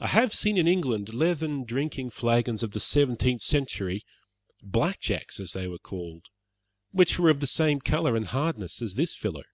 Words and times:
"I 0.00 0.08
have 0.08 0.34
seen 0.34 0.58
in 0.58 0.68
England 0.68 1.14
leathern 1.14 1.64
drinking 1.64 2.10
flagons 2.10 2.62
of 2.62 2.72
the 2.72 2.78
seventeenth 2.78 3.40
century 3.40 4.04
'black 4.62 5.00
jacks' 5.00 5.40
as 5.40 5.54
they 5.54 5.66
were 5.66 5.78
called 5.78 6.26
which 6.90 7.18
were 7.18 7.30
of 7.30 7.40
the 7.40 7.46
same 7.46 7.80
colour 7.80 8.16
and 8.16 8.26
hardness 8.26 8.82
as 8.82 8.96
this 8.96 9.14
filler." 9.16 9.46